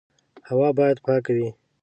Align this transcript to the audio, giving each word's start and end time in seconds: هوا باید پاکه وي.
هوا 0.49 0.69
باید 0.77 0.97
پاکه 1.05 1.31
وي. 1.37 1.49